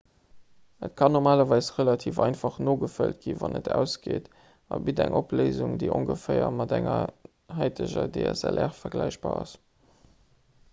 [0.85, 4.31] et kann normalerweis relativ einfach nogefëllt ginn wann et ausgeet
[4.71, 7.07] a bitt eng opléisung déi ongeféier mat enger
[7.61, 9.57] haiteger dslr vergläichbar ass